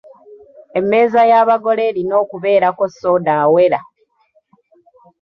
[0.79, 3.79] Emmeeza y’abagole erina okubeerako soda awera.